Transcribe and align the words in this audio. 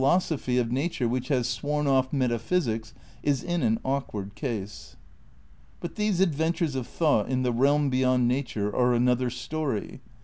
86 0.01 0.01
THE 0.01 0.13
NEW 0.13 0.15
IDEALISM 0.15 0.33
m 0.33 0.41
ophy 0.41 0.61
of 0.65 0.71
nature 0.71 1.07
whioli 1.07 1.27
has 1.27 1.47
sworn 1.47 1.85
off 1.85 2.11
metaphysics 2.11 2.93
is 3.21 3.43
in 3.43 3.61
an 3.61 3.79
awkward 3.85 4.33
case. 4.33 4.95
But 5.79 5.93
these 5.93 6.19
adventures 6.19 6.73
of 6.73 6.87
thought 6.87 7.29
in 7.29 7.43
the 7.43 7.53
reahn 7.53 7.91
beyond 7.91 8.27
nature 8.27 8.75
are 8.75 8.95
another 8.95 9.29
story. 9.29 10.01